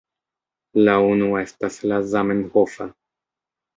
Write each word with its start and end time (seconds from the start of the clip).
La 0.87 0.95
unu 1.09 1.29
estas 1.43 1.77
la 1.91 2.01
zamenhofa. 2.15 2.93